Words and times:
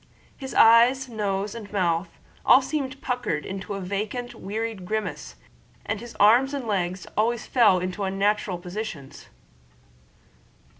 His 0.35 0.55
eyes, 0.55 1.07
nose, 1.07 1.53
and 1.53 1.71
mouth 1.71 2.09
all 2.43 2.63
seemed 2.63 2.99
puckered 3.01 3.45
into 3.45 3.75
a 3.75 3.79
vacant, 3.79 4.33
wearied 4.33 4.83
grimace, 4.83 5.35
and 5.85 5.99
his 5.99 6.15
arms 6.19 6.55
and 6.55 6.65
legs 6.65 7.05
always 7.15 7.45
fell 7.45 7.77
into 7.77 8.03
unnatural 8.05 8.57
positions. 8.57 9.27